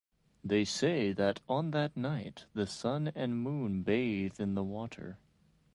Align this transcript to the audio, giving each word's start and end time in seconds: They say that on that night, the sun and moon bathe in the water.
They 0.43 0.65
say 0.65 1.13
that 1.13 1.41
on 1.47 1.69
that 1.77 1.95
night, 1.95 2.45
the 2.55 2.65
sun 2.65 3.11
and 3.13 3.39
moon 3.39 3.83
bathe 3.83 4.39
in 4.39 4.55
the 4.55 4.63
water. 4.63 5.19